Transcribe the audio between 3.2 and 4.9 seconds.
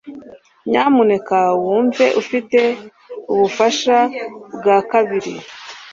ubufasha bwa